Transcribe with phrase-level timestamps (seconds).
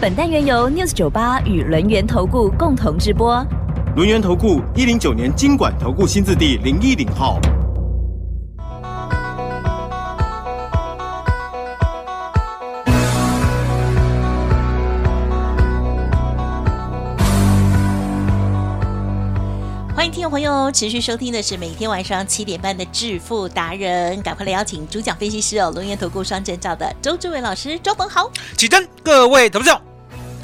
[0.00, 3.44] 本单元由 News 九八与轮源投顾共同直播。
[3.96, 7.40] 轮源投顾一零九年经管投顾新字第零一零号。
[19.96, 28.30] 欢迎听众朋友持续收听的是每天晚上七点半的致富达人，赶快来邀请主讲分析师哦，龙岩投顾双证照的周志伟老师，周鹏豪。
[28.56, 29.80] 起真，各位投资者，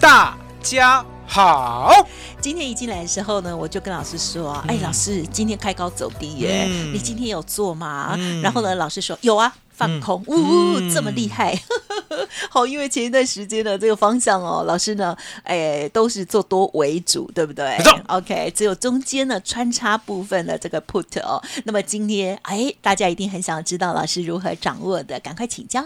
[0.04, 1.90] 大家好。
[2.38, 10.34] 今天一进来的时候呢，我就跟老师说：“哎，老师，今天开高走低耶，嗯你今天有做吗？”嗯然后呢，老师说：“有啊。”放空，呜、
[10.78, 11.58] 嗯这么厉害！
[12.50, 17.78] 好，因为前一段时间呢，这个方向哦，老师呢，哎，都是做多为主，对不对
[18.08, 21.42] ？OK，只有中间的穿插部分的这个 put 哦。
[21.64, 25.82] 那么今天，哎，大家一定很想知道老师如何掌握的，赶快请教。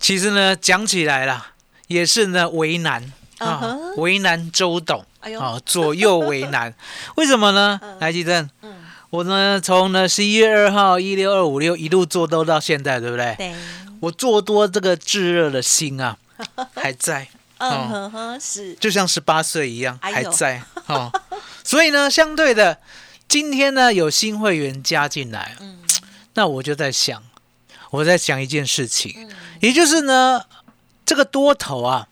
[0.00, 1.52] 其实呢，讲起来啦，
[1.86, 5.40] 也是呢为难啊为难周董哎呦。
[5.40, 6.74] 啊，左右为难。
[7.16, 7.80] 为什么呢？
[8.00, 8.74] 来，吉正，嗯，
[9.10, 13.34] 我呢从呢十一月二号一六二五六一路做多到现在，对不对？
[13.36, 13.54] 对，
[14.00, 16.16] 我做多这个炙热的心啊，
[16.74, 17.28] 还在。
[17.58, 17.88] 嗯哦。
[17.90, 21.10] 哼哼，是，就像十八岁一样还在哦，
[21.64, 22.78] 所以呢，相对的，
[23.26, 25.78] 今天呢有新会员加进来，嗯。
[26.34, 27.22] 那我就在想，
[27.90, 29.30] 我在想一件事情，嗯。
[29.60, 30.42] 也就是呢，
[31.06, 32.08] 这个多头啊，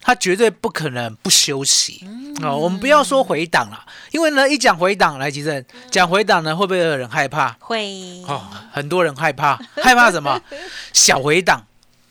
[0.00, 2.56] 它绝对不可能不休息嗯哦。
[2.56, 7.56] 我们不要说回档了，因为呢，一讲回档，来，吉正讲回档呢，会不会有人害怕？
[7.58, 10.40] 会，哦，很多人害怕，害怕什么？
[10.94, 11.66] 小回档、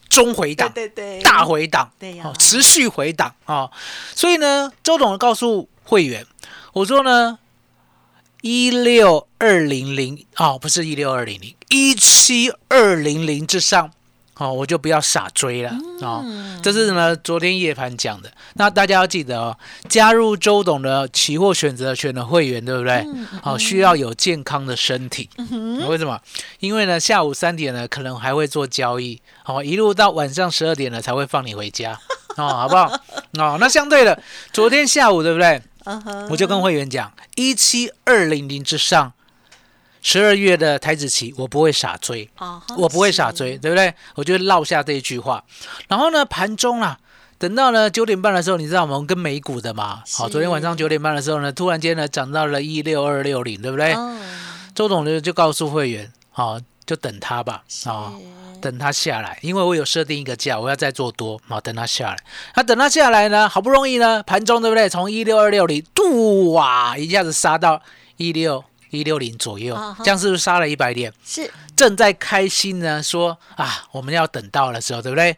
[0.09, 3.72] 中回档、对对对，大回档，对呀哦，持续回档哦，
[4.13, 6.28] 所以呢，周董告诉会员，
[6.74, 7.40] 我说呢，
[8.41, 13.91] 一六二零零哦，不是一六二零零，一七二零零之上。
[14.38, 16.23] 哦，我就不要傻追了哦。
[16.62, 18.31] 这是呢，昨天夜盘讲的。
[18.56, 19.57] 那大家要记得哦，
[19.88, 23.06] 加入周董的期货选择权的会员，对不对？
[23.44, 25.29] 哦，需要有健康的身体。
[25.88, 26.19] 为什么？
[26.59, 31.94] 因为呢，下午三点呢，可能还会做交易，哦，一路到晚上十二点呢才会放你回家，
[32.35, 32.88] 哦，好不好？
[33.40, 35.62] 哦，那相对的，昨天下午对不对？
[36.29, 39.13] 我就跟会员讲，一七二零零之上，
[40.08, 43.92] 十二月的台子期我不会傻追，哦我不会傻追，，对不对？
[44.14, 45.44] 我就落下这一句话。
[45.88, 47.00] 然后呢，盘中啊，
[47.40, 50.04] 等到呢九点半的时候，你知道我们跟美股的嘛？
[50.14, 53.94] 好，昨天晚上九点半的时候呢，突然间呢涨到了一六二六零，对不对？
[53.94, 54.16] 哦，
[54.76, 58.14] 周总呢就告诉会员，好、就等他吧，啊、
[58.62, 62.18] 等他下来，因为我有设定一个价，我要再做多，好，等他下来。
[62.56, 64.88] 那等他下来呢，好不容易呢，盘中对不对？
[64.88, 67.82] 从一六二六零，嘟哇，一下子杀到
[68.18, 68.64] 一六
[68.95, 71.13] 一六零左右这样是不是杀了一百点？
[71.23, 75.38] 是，正在开心呢，说啊，我们要等到的时候，对不对？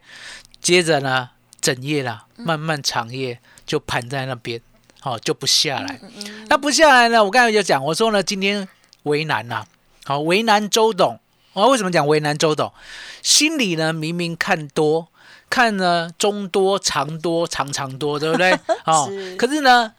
[0.61, 1.29] 接着呢，
[1.59, 4.61] 整夜啦，漫漫长夜就盘在那边，
[4.99, 5.99] 好、就不下来。
[6.49, 7.23] 那不下来呢？
[7.23, 8.67] 我刚才就讲，我说呢，今天
[9.03, 9.65] 为难呐、
[10.05, 11.19] 好、为难周董。
[11.53, 12.71] 我、为什么讲为难周董？
[13.23, 15.07] 心里呢明明看多，
[15.49, 18.51] 看呢中多、长多、长长多，对不对？
[18.85, 19.93] 哦是，可是呢，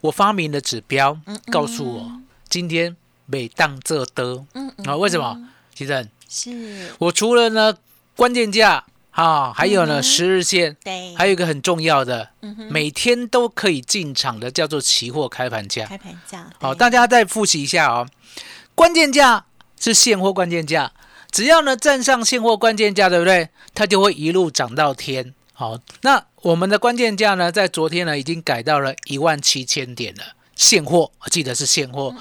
[0.00, 1.18] 我发明的指标
[1.50, 2.12] 告诉我，
[2.54, 2.94] 今天
[3.26, 5.36] 每当这得嗯啊、为什么？
[5.74, 7.76] 其实是，我除了呢
[8.14, 15.84] 关键价啊，还有呢十日线，对，还有一个很重要的，嗯哼每天都可以进场的，叫做期货开盘价。
[15.86, 18.06] 开盘价，好，大家再复习一下哦。
[18.76, 19.46] 关键价
[19.80, 20.92] 是现货关键价，
[21.32, 23.48] 只要呢站上现货关键价，对不对？
[23.74, 25.34] 它就会一路涨到天。
[25.54, 30.22] 好，那我们的关键价呢，在昨天呢已经改到了一万七千点了。
[30.56, 32.14] 现货，记得是现货。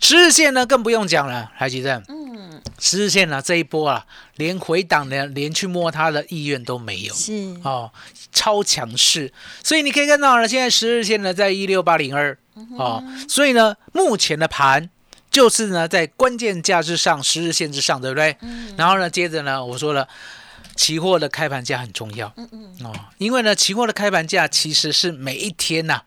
[0.00, 2.02] 十日线呢更不用讲了，还记得？
[2.08, 4.06] 嗯，十日线呢这一波啊，
[4.36, 7.14] 连回档呢，连去摸它的意愿都没有。
[7.14, 7.90] 是，哦，
[8.32, 9.32] 超强势，
[9.62, 12.36] 所以你可以看到呢，现在十日线呢在一六八零二
[12.76, 14.88] 哦，所以呢，目前的盘
[15.30, 18.36] 就是呢在关键价之上，十日线之上，对不对？
[18.76, 20.08] 然后呢，接着呢，我说了，
[20.76, 26.02] 期货的开盘价很重要，嗯嗯哦，因为呢，期货的开盘价其实是每一天呐、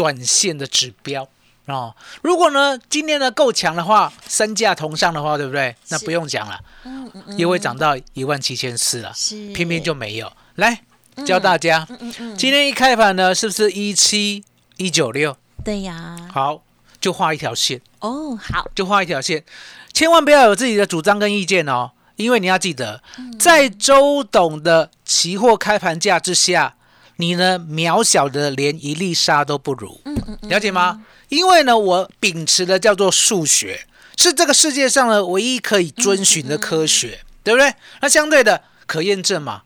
[0.00, 1.28] 短线的指标。
[1.66, 5.76] 哦，如果呢今天呢够强的话，身价同上的话，对不对？
[5.88, 9.12] 那不用讲了，嗯嗯嗯也会涨到一万七千四了。
[9.14, 10.32] 是，偏偏就没有。
[10.54, 10.80] 来，
[11.26, 11.86] 教大家。
[11.90, 14.42] 嗯嗯嗯，今天一开盘呢，是不是一七
[14.78, 15.36] 一九六？
[15.62, 16.62] 对呀，好，
[16.98, 19.44] 就画一条线，哦，好，就画一条线，
[19.92, 26.74] 千万不要有自己的主张跟意见哦，因为你要记得，嗯在周董的期货开盘价之下，
[27.20, 31.04] 你呢渺小的连一粒沙都不如，嗯嗯嗯，了解吗？
[31.28, 33.86] 因为呢，我秉持的叫做数学，
[34.16, 37.74] 是这个世界上呢唯一可以遵循的科学，对不对？
[38.00, 39.62] 那相对的可验证嘛，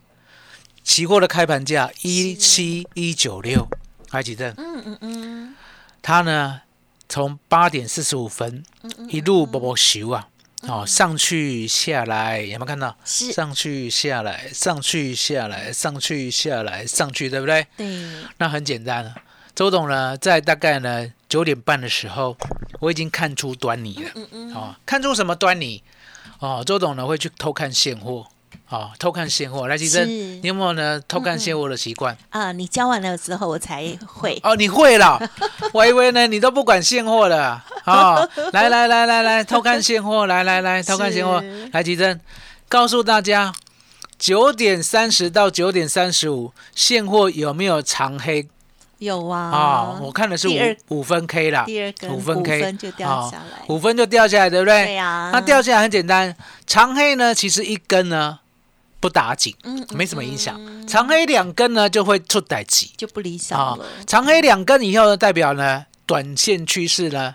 [0.82, 3.66] 期货的开盘价一七一九六，
[4.10, 4.50] 还记得？
[4.58, 5.54] 嗯嗯嗯，
[6.02, 6.60] 它呢
[7.08, 8.64] 从八点四十五分
[9.08, 10.28] 一路波波修啊，
[10.68, 12.96] 哦上去下来，有没有看到？
[13.04, 17.66] 是，上去下来，上去下来，上去下来，上去，对不对？
[17.76, 17.86] 对，
[18.38, 19.14] 那很简单了。
[19.54, 22.36] 周董呢，在大概呢九点半的时候，
[22.80, 24.10] 我已经看出端倪了。
[24.14, 25.82] 嗯嗯，哦，看出什么端倪？
[26.40, 28.26] 哦，周董呢会去偷看现货。
[28.68, 29.68] 哦，偷看现货。
[29.68, 32.16] 来，吉珍，你有没有呢偷看现货的习惯？
[32.30, 35.20] 啊，你教完了之后我才会，哦，你会了，
[35.72, 37.64] 我以为呢你都不管现货了。
[37.84, 38.30] 啊、哦！
[38.52, 41.38] 来来来来来，偷看现货，来来来偷看现货。
[41.40, 42.18] 是，来吉珍，
[42.66, 43.52] 告诉大家，
[44.18, 48.48] 九点三十到九点三十五现货有没有长黑？
[48.98, 50.54] 有啊，啊、我看的是五
[50.88, 54.84] 五分 K 啦，第二根五分 K 就掉啊下来，五分就掉下来，对不对？
[54.86, 56.34] 对呀，那掉下来很简单，
[56.66, 58.38] 长黑呢，其实一根呢
[59.04, 60.56] 不打紧，嗯没什么影响。
[60.58, 63.84] 嗯长黑两根呢就会出歹气就不理想啊了，。
[64.06, 67.34] 长黑两根以后呢，代表呢短线趋势呢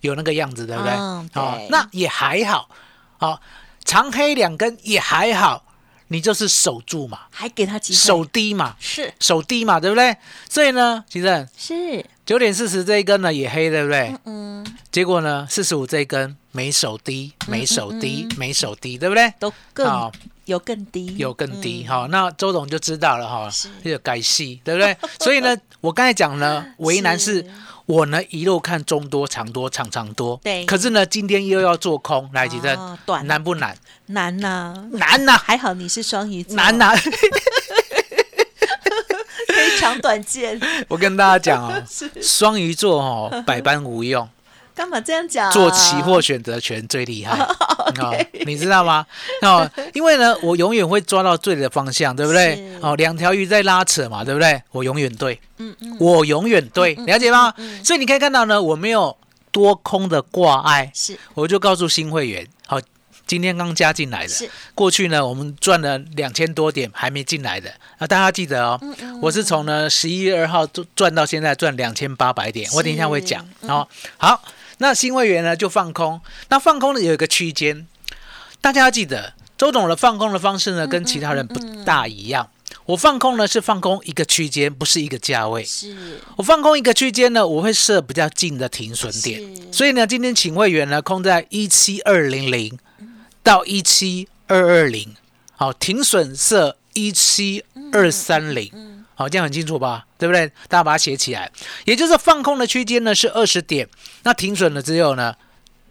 [0.00, 0.90] 有那个样子，对不对？
[0.94, 1.28] 嗯
[1.68, 2.70] 那也还好。
[3.18, 3.38] 好，
[3.84, 5.66] 长黑两根也还好，
[6.08, 10.16] 你就是守住嘛，还给他机会，守低嘛，是守低嘛，对不对？
[10.48, 14.16] 所以呢，其实是，九点四十这一根呢也黑，对不对？
[14.24, 19.32] 嗯，结果呢，四十五这一根没守低，没守低，没守低，对不对？
[19.38, 20.10] 都更好，
[20.46, 21.88] 有更低，有更低嗯。
[21.88, 24.96] 哈、那周董就知道了哈是，这个改戏，对不对？
[25.20, 27.44] 所以呢，我刚才讲呢，为难是
[27.86, 30.64] 我呢一路看中多、长多、长长多，对。
[30.66, 33.76] 可是呢，今天又要做空，来几阵哦短难不难？
[34.06, 36.92] 难呐，难呐、还好你是双鱼座，难呐、
[39.46, 40.58] 可以长短见，
[40.88, 41.82] 我跟大家讲哦，
[42.20, 44.28] 双鱼座哦，百般无用，
[44.74, 45.50] 干嘛这样讲？
[45.52, 47.38] 做期货选择权最厉害。
[48.00, 48.16] 哦，
[48.46, 49.04] 你知道吗？
[49.42, 52.58] 哦，因为呢，我永远会抓到对的方向，对不对？
[52.80, 54.62] 哦，两条鱼在拉扯嘛，对不对？
[54.70, 57.52] 我永远对，嗯嗯，我永远对，了解吗？
[57.84, 59.16] 所以你可以看到呢，我没有
[59.50, 62.80] 多空的挂碍，是我就告诉新会员，好、
[63.26, 73.86] 今天刚加进来的是，过去呢，我们赚了两千多点还没进来的，啊，大家记得哦，嗯嗯我是从呢十一月二号赚赚到现在赚两千八百点，我等一下会讲是哦。
[74.16, 74.42] 好，
[74.82, 77.86] 那新会员呢就放空，那放空呢有一个区间，
[78.60, 82.50] 大家要记得，周董的放空的方式呢跟其他人不大一样。
[82.84, 85.64] 我放空呢是放空一个区间，不是一个价位。
[85.64, 86.20] 是。
[86.36, 89.40] 我放空一个区间呢，我会设比较近的停损点，
[89.72, 92.76] 所以呢，今天请会员呢空在一七二零零
[93.44, 95.14] 到一七二二零，
[95.54, 100.06] 好，停损设一七二三零，好，这样很清楚吧？
[100.18, 100.46] 对不对？
[100.68, 101.50] 大家把它写起来，
[101.84, 103.88] 也就是放空的区间呢是二十点，
[104.22, 105.34] 那停损了之后呢，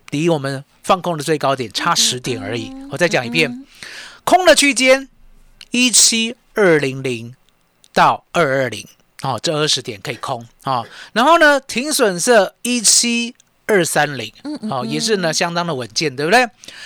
[0.09, 2.71] 离我们放空的最高点差十点而已。
[2.91, 3.65] 我再讲一遍，
[4.23, 5.07] 空的区间
[5.71, 7.35] 一七二零零
[7.93, 8.85] 到二二零。
[9.23, 13.35] 哦，这二十点可以空哦，然后呢，停损是一七
[13.67, 14.33] 二三零，
[14.67, 16.43] 哦，也是呢相当的稳健，对不对？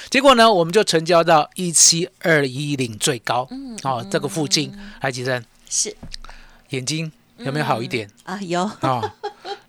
[0.09, 3.47] 结果呢，我们就成交到一七二一零最高，
[3.83, 5.41] 哦，这个附近，来，吉生
[5.75, 5.93] 是。
[6.69, 8.09] 眼睛有没有好一点？
[8.23, 8.61] 啊，有。
[8.79, 9.11] 哦，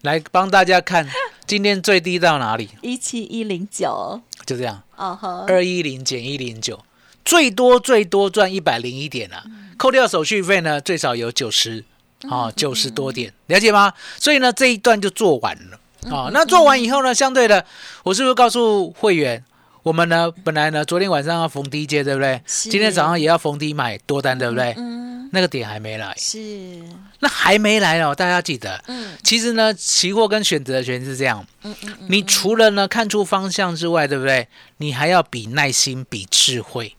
[0.02, 1.04] 来帮大家看
[1.46, 2.70] 今天最低到哪里？
[2.80, 6.80] 一七一零九，就这样，哦呵，二一零减一零九，
[7.24, 9.42] 最多最多赚一百零一点啊，
[9.76, 11.84] 扣掉手续费呢，最少有九十，
[12.30, 13.92] 啊，九十多点，了解吗？
[14.20, 17.66] 所以呢，这一段就做完了，哦，那做完以后呢，相对的，
[18.04, 19.44] 我是不是告诉会员？
[19.86, 22.42] 我们呢，本来呢，昨天晚上要逢低接，对不对？
[22.44, 24.74] 今天早上也要逢低买多单，对不对？
[24.76, 26.82] 嗯，那个点还没来，是，
[27.20, 28.82] 那还没来哦，大家记得。
[28.88, 34.48] 嗯其实呢，期货跟选择权是这样，嗯嗯嗯，你除了呢看出方向之外，对不对？
[34.78, 36.96] 你还要比耐心、比智慧，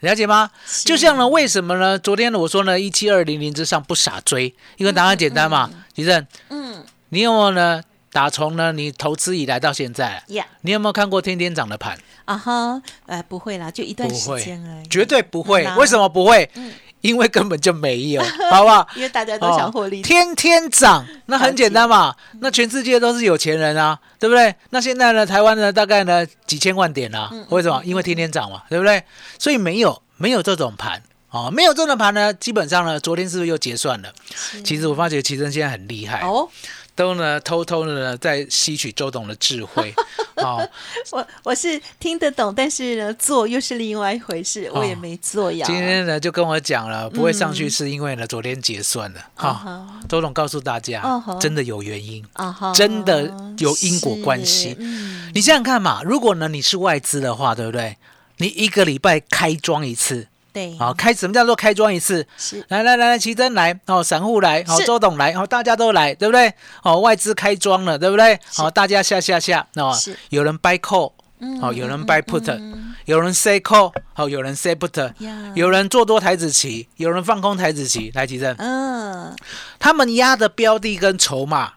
[0.00, 0.50] 了解吗？
[0.64, 1.98] 是就像呢，为什么呢？
[1.98, 5.68] 昨天，我说呢，一七二零零之上不傻追，因为答案简单嘛。
[5.92, 7.82] 吉正，嗯你有没有呢？
[8.12, 11.98] 打从呢你投资以来到现在，呀你有没有看过天天涨的盘？
[12.24, 15.76] 啊哈，呃，不会啦，就一段时间而已，绝对不会那。
[15.76, 16.48] 为什么不会？
[16.54, 18.86] 嗯因为根本就没有，好不好？
[18.94, 22.14] 因为大家都想获利，哦天天涨，那很简单嘛。
[22.38, 24.54] 那全世界都是有钱人啊，对不对？
[24.70, 27.82] 那现在呢，台湾呢，大概呢几千万点啊，嗯为什么？
[27.84, 29.02] 因为天天涨嘛，对不对？
[29.36, 34.12] 所以没有没有这种盘哦，没有这种盘呢，基本上呢，昨天是不是又结算了？
[34.64, 36.48] 其实我发觉奇珍现在很厉害，哦，
[36.94, 39.94] 都呢偷偷的呢在吸取周董的智慧。
[40.36, 40.68] 哦，
[41.12, 45.64] 我我是听得懂，但是呢，做又是另外一回事，我也没做呀。
[45.66, 49.20] 今天呢就跟我讲了，不会上去是因为呢昨天结算了。
[49.36, 51.02] 哈、哈周董告诉大家
[51.40, 52.24] 真的有原因。
[52.32, 53.22] 啊真的
[53.58, 57.96] 有因果关系嗯你想想看嘛，如果呢你是外资的话，对不对？
[58.38, 62.26] 你一个礼拜开庄一次，对，好，开什么叫做开庄一次？
[62.36, 66.52] 是来来来来，奇珍来，哦，散户来，哦，周董来，哦，大家都来，对不对？
[66.82, 68.38] 哦，外资开庄了，对不对？
[68.54, 78.10] 好哦，大家下下下，哦是，有人 buy call，嗯哦，有人 buy put，嗯有人 say call，哦，有人 say put，呀有人做多台子棋，有人放空台子棋。
[78.14, 79.34] 来，奇珍，嗯，
[79.78, 81.72] 他们压的标的跟筹码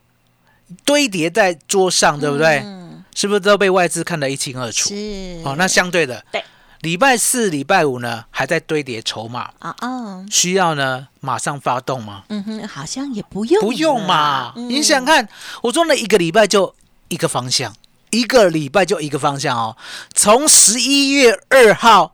[0.84, 2.58] 堆叠在桌上，对不对？
[2.66, 4.90] 嗯是不是都被外资看得一清二楚？
[4.90, 6.44] 是哦，那相对的，对，
[6.86, 12.26] 礼拜四、礼拜五呢，还在堆叠筹码，啊啊，需要呢马上发动吗？
[12.30, 14.70] 嗯哼，好像也不用，不用嘛，嗯。
[14.70, 15.28] 你想想看，
[15.64, 16.76] 我说了一个礼拜就
[17.08, 17.76] 一个方向，
[18.12, 19.76] 一个礼拜就一个方向哦。
[20.14, 22.14] 从十一月二号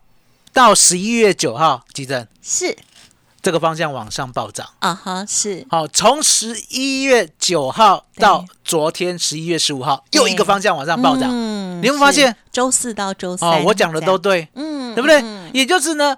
[0.54, 2.78] 到十一月九号，记得是
[3.42, 4.68] 这个方向往上暴涨。
[4.80, 11.30] 啊哈，是好，从十一月九号到昨天十一月十五号，又一个方向往上暴涨。
[11.32, 15.50] 嗯你有没有发现周四到周三哦，我讲的都，对，嗯，对不对嗯？
[15.52, 16.16] 也就是呢，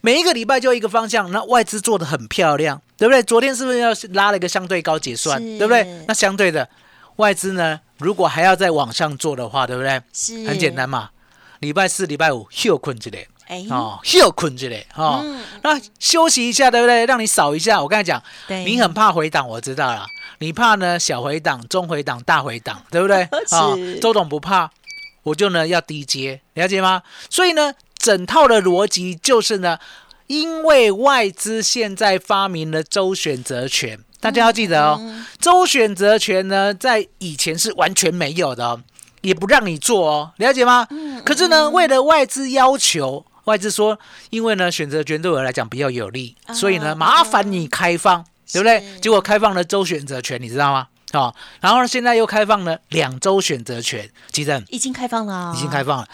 [0.00, 3.20] 每一个礼拜就一个方向，那外资做的很漂亮，对不对？
[3.24, 6.04] 昨天是不是要拉了一个相对高结算，对不对？
[6.06, 6.68] 那相对的
[7.16, 10.00] 外资呢，如果还要再往上做的话，对不对？
[10.12, 11.10] 是很简单，嘛，
[11.58, 13.26] 礼拜四、礼拜五休困之类。
[13.52, 17.04] 哎，哦，休困之类哦，嗯那休息一下，对不对？
[17.04, 17.82] 让你扫一下。
[17.82, 20.06] 我刚才讲，你很怕回档，我知道了。
[20.38, 23.28] 你怕呢小回档、中回档、大回档，对不对？
[23.46, 24.70] 是周董不怕，
[25.24, 27.02] 我就呢要低阶，了解吗？
[27.28, 29.78] 所以呢，整套的逻辑就是呢，
[30.28, 38.80] 因为外资现在发明了周选择权，大家要记得哦，周选择权呢，在以前是完全没有的哦，
[39.20, 40.88] 也不让你做哦，了解吗？
[41.24, 43.26] 可是呢，为了外资要求。
[43.44, 43.98] 外资说，
[44.30, 49.00] 因为呢选择权对我来讲比较有利，所以呢麻烦你开放，对不对？
[49.00, 50.88] 结果开放了周选择权，你知道吗？
[51.12, 56.08] 哦，然后呢现在又开放了两周选择权，基正已经开放了啊，已经开放了。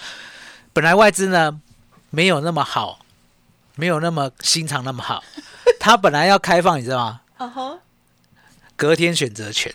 [0.72, 1.60] 本来外资呢
[2.10, 3.00] 没有那么好，
[3.76, 5.22] 没有那么心肠那么好，
[5.78, 7.20] 他本来要开放，你知道吗？
[8.74, 9.72] 隔天选择权，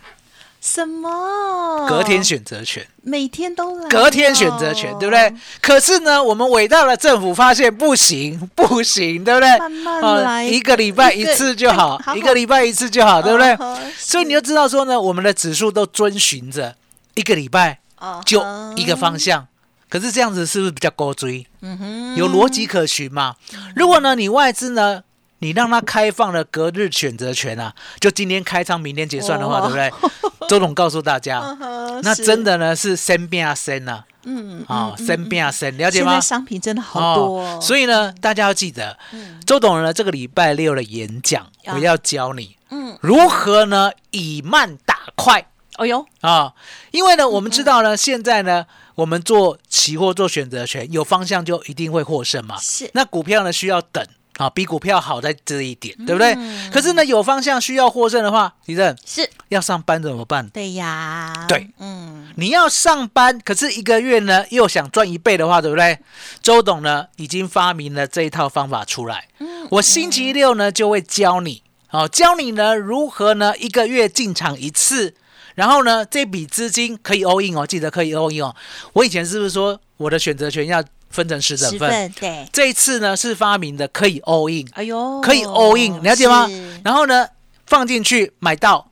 [0.63, 1.85] 什么？
[1.89, 5.33] 隔天选择权，每天都来哦，隔天选择权，对不对？
[5.61, 9.59] 可是呢，我们伟大的政府发现不行， 不行，对不对？
[9.59, 13.51] 慢慢哦来一个礼拜一次就好 一个礼拜一次就好，对不对？
[13.59, 16.73] 哦所以你就知道说呢，我们的指数都遵循着
[17.15, 18.41] 一个礼拜哦就
[18.77, 19.45] 一个方向。
[19.89, 21.45] 可是这样子是不是比较高追？
[21.61, 23.35] 嗯哼，有逻辑可循嘛？
[23.75, 25.03] 如果呢，你外资呢，
[25.43, 29.61] 你让他开放了隔日选择权啊，就今天开仓，明天结算的话，哦。
[29.61, 30.47] 对不对？
[30.49, 31.39] 周董告诉大家，
[32.03, 36.11] 那真的呢是生变啊生啊，嗯啊生变啊生，了解吗？
[36.11, 36.21] 现在？
[36.21, 38.97] 商品真的好多哦，所以呢，大家要记得，
[39.45, 45.47] 周董呢这个礼拜六的演讲，啊我要教你嗯，如何呢以慢打快。
[45.77, 46.53] 哦哟，啊，
[46.91, 52.57] 因为呢，我们知道呢，现在呢，我们做期货做选择权，有方向就一定会获胜嘛。
[52.59, 52.91] 是。
[52.93, 54.05] 那股票呢需要等
[54.37, 56.33] 啊，比股票好在这一点，对不对？
[56.35, 60.47] 嗯可是呢，有方向需要获胜的话，李正是，要上班怎么办？
[60.49, 65.99] 对呀，对，嗯，你要上班，可是一个月呢又想赚一倍的话，对不对？
[66.41, 71.61] 周董呢已经发明了这一套方法出来，嗯我星期六呢就会教你，
[71.91, 75.13] 哦，教你呢如何呢一个月进场一次，
[75.55, 78.55] 然后呢这笔资金可以 all in 哦，记得可以 all in 哦。
[78.93, 80.83] 我以前是不是说我的选择权要
[81.13, 81.89] 分成十等份？
[81.89, 86.49] 份对，这一次呢是发明的可以 all in，哎呦，可以 all in，了解吗？
[86.83, 87.27] 然后呢
[87.67, 88.89] 放进去买到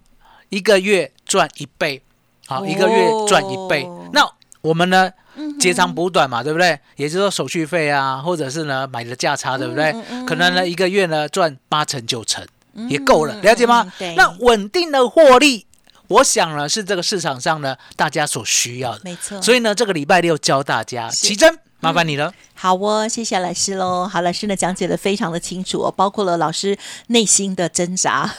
[0.50, 2.02] 一个月赚一倍，
[2.46, 3.86] 好，哦一个月赚一倍。
[4.14, 4.22] 那
[4.62, 6.80] 我们呢嗯截长补短嘛，对不对？
[6.96, 10.26] 也就是说手续费啊，或者是呢买的价差，对不对嗯嗯？
[10.26, 12.46] 可能呢一个月呢赚八成九成
[12.88, 14.16] 也够了，了解吗嗯对？
[14.16, 15.66] 那稳定的获利。
[16.08, 19.00] 我想呢，是这个市场上呢，大家所需要的。
[19.06, 22.32] 没错所以呢，这个礼拜六教大家，是奇珍，麻烦你了。
[22.54, 24.08] 好哦，谢谢老师喽。
[24.08, 28.32] 好，老师呢讲解的非常的清楚哦，包括了老师内心的挣扎。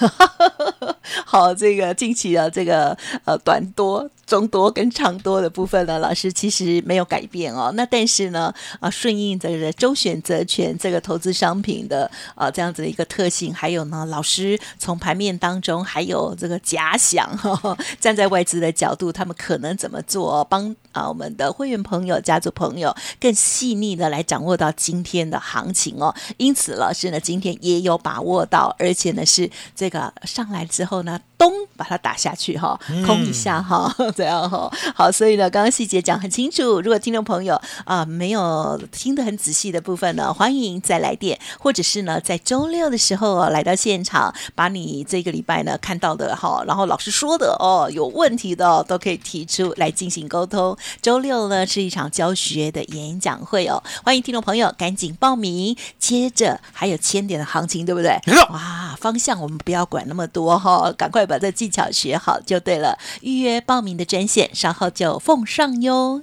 [1.26, 7.72] 好，这个近期的这个呃短多、中多跟长多的部分呢，老师其实没有改变哦。
[7.74, 26.14] 那但是呢，啊，顺应这个周选择权这个投资商品的啊这样子的一个特性，还有呢，老师从盘面当中还有这个假想，哈， 站在外资的角度，他们可能怎么做，帮啊我们的会员朋友、家族朋友更细腻的来掌握到今天的行情哦。
[26.36, 34.70] 因此，老师呢今天也有把握到，而且呢是这个上来之后呢，咚把它打下去哈，空一下哈， 这样哈。
[34.94, 36.80] 好，所以呢，刚刚细节讲很清楚。
[36.80, 50.76] 如果听众朋友啊没有听得很仔细的部分呢，欢迎再来电，或者是呢在周六的时候哦来到现场，把你这个礼拜呢看到的哈，然后老师说的哦有问题的哦都可以提出来进行沟通。
[51.00, 55.76] 周六呢是一场教学的演讲会哦，欢迎听众朋友赶紧报名。
[55.98, 58.18] 接着还有千点的行情，对不对？
[58.50, 62.98] 哇，方向我们不要管那么多哈、赶快把这技巧学好就对了。
[63.20, 66.22] 预约报名的专线稍后就奉上哟。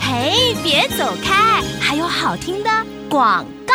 [0.00, 2.70] 嘿，别走开，还有好听的
[3.08, 3.74] 广告。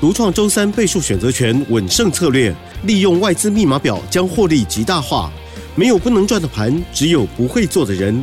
[0.00, 2.52] 独创周三倍数选择权稳胜策略，
[2.84, 5.30] 利用外资密码表将获利极大化。
[5.76, 8.22] 没有不能赚的盘，只有不会做的人。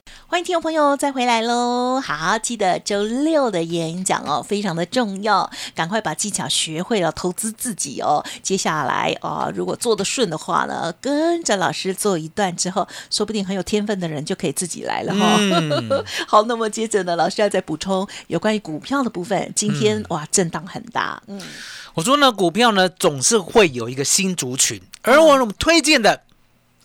[0.31, 1.99] 欢迎听众朋友再回来喽！
[1.99, 8.23] 好，记得周六的演讲哦，非常的重要，赶快把技巧学会了，投资自己哦。
[8.41, 16.05] 接下来哦，如果做得顺的话呢，跟着老师做一段之后，说不定很有天分的人就可以自己来了哈、嗯。
[16.25, 19.51] 好，那么接着呢，老师要再补充有关于股票的部分。
[19.53, 21.41] 今天、哇，震荡很大，嗯，
[21.93, 26.21] 我说呢，股票呢总是会有一个新族群，而我们推荐的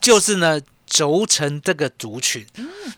[0.00, 2.46] 就是呢轴承这个族群。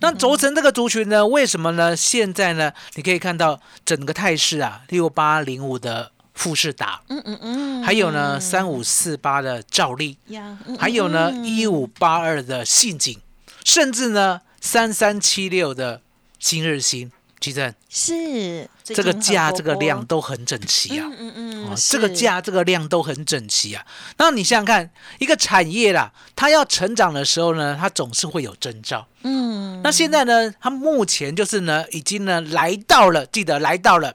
[0.00, 1.96] 那轴承这个族群呢，为什么呢？
[1.96, 13.18] 现在呢，你可以看到整个态势啊，六八零五的富士达，嗯嗯嗯，还有呢三五四八的兆利，呀，嗯还有呢嗯一五八二的信景，
[13.64, 16.02] 甚至呢三三七六的
[16.38, 21.06] 新日新，其实是这个价这个量都都很整齐啊。
[21.06, 23.84] 嗯嗯嗯哦，这个价、这个量都很整齐啊。
[24.16, 29.06] 那你想想看，一个产业啦，它要成长的时候呢，它总是会有征兆。
[29.22, 34.14] 嗯，那现在呢，它目前就是呢，已经呢来到了，记得来到了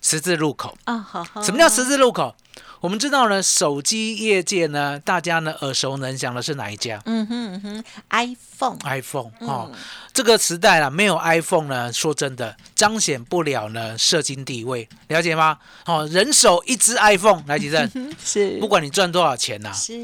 [0.00, 0.76] 十字路口。
[0.84, 2.34] 啊，好好，什么叫十字路口？
[2.80, 9.70] 我们知道呢，手机业界呢，大家呢耳熟能详的是哪一家嗯哼嗯哼，iPhone，？iPhone 哦。
[9.72, 9.78] 嗯
[10.16, 15.58] 这个时代啊，没有 iPhone 呢，说真的，彰显不了呢社经地位，了解吗？
[15.84, 17.86] 哦，人手一只 iPhone，来吉正，
[18.24, 19.94] 是不管你赚多少钱呐、是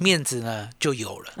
[0.00, 1.32] 面子呢就有了，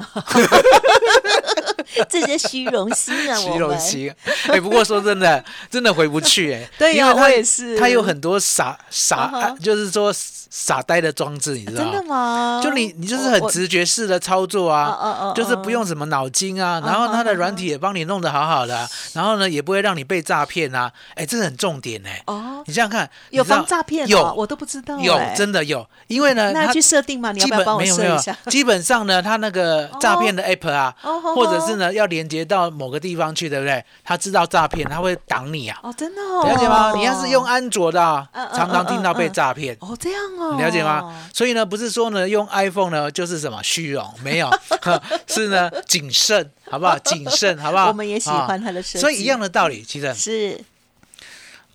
[2.10, 4.12] 这些虚荣心啊， 虚荣心。
[4.48, 10.12] 哎，不过说真的，真的回不去哎、对呀我也是他有很多傻傻，就是说
[10.50, 12.60] 傻呆的装置，你知道真的吗？
[12.62, 22.22] 就你，你就是很直觉式的操作哦啊，就是不用什么脑筋啊，然后它的软体也帮你弄得好好的啊，然后呢也不会让你被诈骗啊，哎，这是很重点哎。
[22.26, 27.32] 哦，你想想看，有防诈骗哦有我都不知道有哎真的有，因为呢，那要去设定嘛？
[27.32, 30.94] 你要基不要帮我本没有没有设一下？，基本上呢，它那个诈骗的 app 啊，
[31.34, 33.84] 或者是呢要连接到某个地方去，对不对？
[34.04, 36.92] 他知道诈骗，他会挡你啊，哦，真的哦，了解吗？
[36.94, 39.76] 你要是用安卓的啊常常听到被诈骗。
[39.80, 41.28] 哦，这样哦，你了解吗？？
[41.34, 44.50] 所以呢，不是说呢用 iPhone 呢就是什么虚荣，没有，
[45.26, 46.98] 是呢谨慎，好不好？
[46.98, 47.88] 谨慎，好不好？
[47.88, 50.60] 我们也喜欢啊它的设计，所以一样的道理，其实是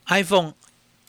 [0.07, 0.53] iPhone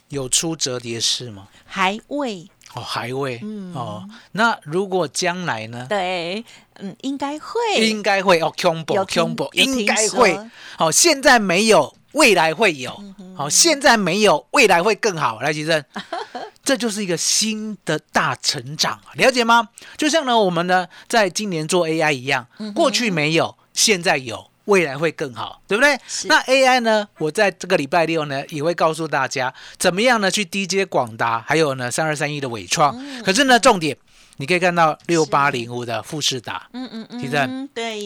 [0.09, 1.49] 有出折叠式吗？
[1.67, 3.41] 还未哦，还未。
[3.43, 5.87] 嗯哦，那如果将来呢？
[5.89, 6.45] 对，
[6.79, 10.39] 嗯，应该会，应该会哦，combo 听 combo 有听应该说会。
[10.77, 13.01] 好、现在没有，未来会有。
[13.37, 15.41] 好、现在没有，未来会更好。
[15.41, 15.85] 来，吉正，
[16.65, 19.69] 这就是一个新的大成长，了解吗？
[19.97, 24.51] 就像呢，我们呢，在今年做 AI 一样，过去没有，现在有。
[24.65, 25.95] 未来会更好，对不对？
[26.25, 27.07] 那 AI 呢？
[27.19, 32.99] 我在这个礼拜六呢，也会告诉大家怎么样呢去低接广达，还有呢三二三一的伟创。
[33.23, 33.95] 可是呢，重点
[34.37, 38.01] 你可以看到六八零五的富士达，嗯嗯嗯，提振对，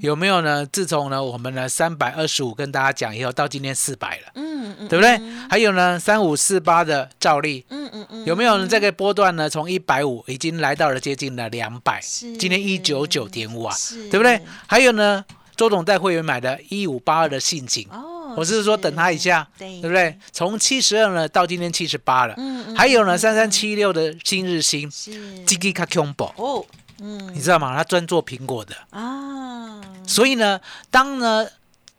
[0.00, 0.66] 有没有呢？
[0.66, 5.18] 自从呢我们呢三百二十五跟大家讲以后，到今天四百了，嗯嗯，对不对？
[5.48, 8.68] 还有呢三五四八的照例，嗯嗯嗯，有没有呢？
[8.68, 14.40] 这个波段呢从一百五已经来到了接近了两百，是今天一九九点五啊，是对不对？
[14.66, 15.24] 还有呢，
[15.56, 19.80] 周董带会员买的一五八二的信景，哦，我是说等它一下，对。
[19.80, 20.18] 对不对？
[20.32, 25.12] 从七十二呢到今天七十八了，嗯嗯还有呢三三七六的新日新是。
[25.44, 26.64] g i g a Combo，哦，
[27.00, 27.34] 嗯。
[27.34, 27.76] 你知道吗？
[27.76, 31.46] 它专做苹果的，啊，所以呢，当呢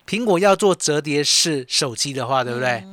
[0.07, 2.83] 苹果要做折叠式手机的话，对不对？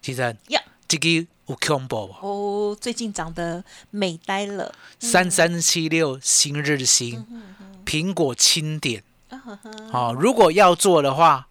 [0.00, 0.60] 其实嗯呀。
[0.88, 7.26] g i g a Combo 哦，最近涨得美呆了，三三七六新日新
[7.84, 9.02] 苹果轻点，
[9.90, 11.48] 好，如果要做的话。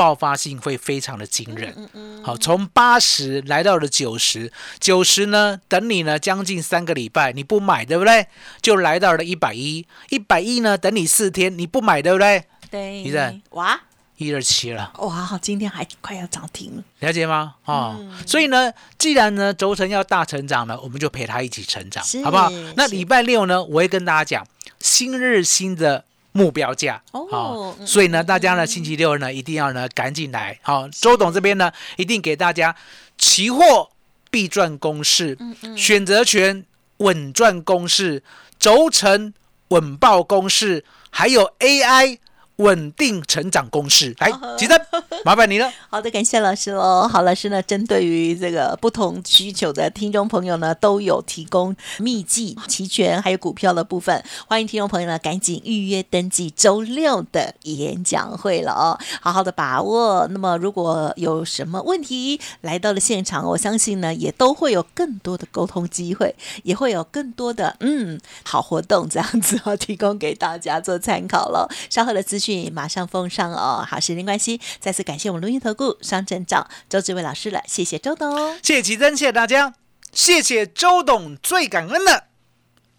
[0.00, 1.90] 爆发性会非常的惊人，
[2.24, 8.26] 好，从八十来到了九十，九十呢，等你呢将近三个礼拜，你不买，对不对？
[8.62, 12.42] 就来到了一百一，一百一呢，等你四天，你不买，对不对？
[12.70, 13.78] 对，你看哇
[14.16, 17.56] 一二七了，哇，今天还快要涨停了，了解吗？
[17.64, 22.50] 啊、所以呢，既然呢轴承要大成长呢，我们就陪它一起成长，好不好？
[22.74, 24.46] 那是礼拜六呢，我会跟大家讲
[24.78, 26.06] 新日新的。
[26.32, 27.02] 目标价。
[27.12, 32.74] 哦所以呢，大家呢星期六呢一定要呢赶紧来，好，周董这边呢一定给大家
[33.16, 33.90] 期货
[34.30, 36.64] 必赚公式，嗯选择权
[36.98, 38.22] 稳赚公式，
[38.58, 39.32] 轴承
[39.68, 42.18] 稳爆公式，还有 AI
[42.60, 44.14] 稳定成长公式。
[44.20, 44.80] 来，吉珍，
[45.24, 45.70] 麻烦你了。
[45.88, 47.08] 好的，感谢老师喽。
[47.08, 54.22] 好，老师呢，针对于这个不同需求的听众朋友呢，都有提供秘籍、期权还有股票的部分。
[54.46, 60.26] 欢迎听众朋友呢，赶紧预约登记周六的演讲会了哦，好好的把握。
[60.30, 71.68] 那么，如果有什么问题来到了现场，我相信呢，也都会有更多的沟通机会，也会有更多的嗯好活动这样子哦，提供给大家做参考了。
[71.88, 73.86] 稍后的资讯马上奉上哦。
[73.88, 78.56] 好，时间关系，再次感谢我们录音投顾双证照周志伟老师了，谢谢周董。
[78.62, 79.74] 谢谢奇珍，谢谢大家，
[80.12, 82.24] 谢谢周董，最感恩的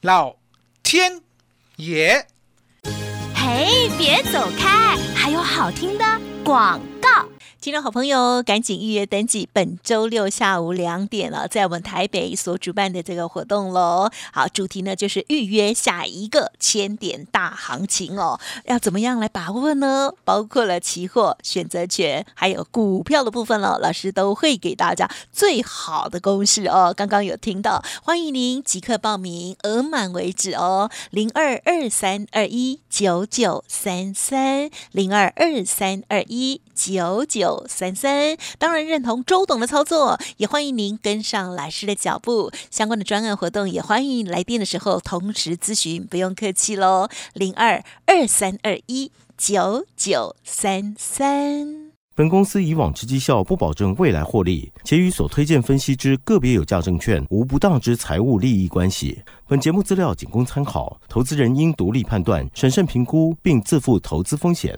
[0.02, 0.36] 老
[0.84, 1.22] 天
[1.76, 2.28] 爷。
[3.36, 6.06] 嘿，别走开，还有好听的
[6.44, 7.28] 广告。
[7.62, 14.10] 听众好朋友，赶紧预约登记本周六下午两点了，在我们台北所主办的这个活动喽。
[14.34, 18.40] 好，主题呢就是预约下一个千点大行情哦。
[18.66, 20.12] 要怎么样来把握呢？
[20.26, 26.92] 包括了期货、选择权，还有股票的部分了，老师都会给大家最好的公式哦。
[26.98, 30.90] 刚刚有听到，欢迎您即刻报名，额满为止哦。
[31.12, 38.38] 零二二三二一九九三三零二二三二一九九三三。
[38.58, 42.52] 当然认同周董的操作，也欢迎您跟上老师的脚步。
[42.70, 47.08] 相关的专案活动也欢迎来电的时候同时咨询，不用客气喽。
[47.34, 51.92] 零二二三二一九九三三。
[52.14, 59.22] 本公司以往之绩效不保证未来获利，且与所推荐分析之个别有价证券无不当之财务利益关系。
[59.48, 64.78] 本节目资料仅供参考，投资人应独立判断、审慎评估，并自负投资风险。